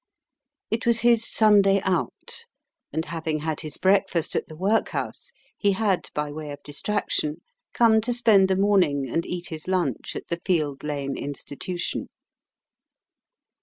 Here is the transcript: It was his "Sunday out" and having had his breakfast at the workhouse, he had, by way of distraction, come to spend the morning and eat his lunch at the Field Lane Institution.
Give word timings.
It 0.71 0.87
was 0.87 1.01
his 1.01 1.29
"Sunday 1.29 1.79
out" 1.81 2.47
and 2.91 3.05
having 3.05 3.41
had 3.41 3.59
his 3.59 3.77
breakfast 3.77 4.35
at 4.35 4.47
the 4.47 4.55
workhouse, 4.55 5.29
he 5.55 5.73
had, 5.73 6.09
by 6.15 6.31
way 6.31 6.49
of 6.49 6.63
distraction, 6.63 7.41
come 7.71 8.01
to 8.01 8.11
spend 8.11 8.47
the 8.47 8.55
morning 8.55 9.07
and 9.07 9.23
eat 9.27 9.49
his 9.49 9.67
lunch 9.67 10.15
at 10.15 10.27
the 10.29 10.37
Field 10.37 10.83
Lane 10.83 11.15
Institution. 11.15 12.07